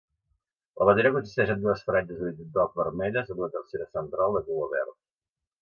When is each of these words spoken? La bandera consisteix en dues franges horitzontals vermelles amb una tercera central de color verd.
La 0.81 0.87
bandera 0.89 1.11
consisteix 1.17 1.51
en 1.55 1.61
dues 1.65 1.83
franges 1.89 2.23
horitzontals 2.23 2.75
vermelles 2.81 3.31
amb 3.35 3.45
una 3.45 3.53
tercera 3.59 3.89
central 3.99 4.39
de 4.39 4.47
color 4.49 4.73
verd. 4.77 4.99